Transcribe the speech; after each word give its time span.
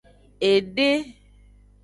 Ede. 0.53 0.89